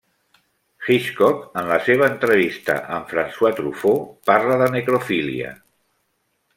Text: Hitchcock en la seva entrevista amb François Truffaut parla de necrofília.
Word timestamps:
Hitchcock 0.87 1.43
en 1.61 1.69
la 1.73 1.77
seva 1.89 2.07
entrevista 2.13 2.79
amb 2.97 3.13
François 3.13 3.55
Truffaut 3.61 4.11
parla 4.33 4.61
de 4.65 4.75
necrofília. 4.79 5.57